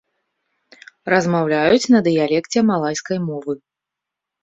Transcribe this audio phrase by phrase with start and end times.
[1.15, 3.53] Размаўляюць на дыялекце малайскай мовы.